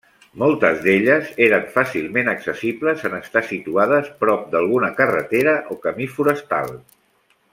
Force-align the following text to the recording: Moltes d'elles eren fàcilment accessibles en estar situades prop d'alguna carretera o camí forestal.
Moltes 0.43 0.79
d'elles 0.85 1.27
eren 1.47 1.67
fàcilment 1.75 2.31
accessibles 2.33 3.05
en 3.11 3.17
estar 3.19 3.43
situades 3.51 4.09
prop 4.25 4.49
d'alguna 4.55 4.91
carretera 5.03 5.55
o 5.77 5.79
camí 5.87 6.09
forestal. 6.19 6.75